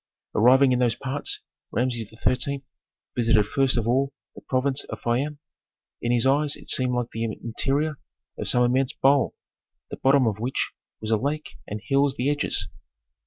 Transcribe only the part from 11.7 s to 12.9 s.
hills the edges.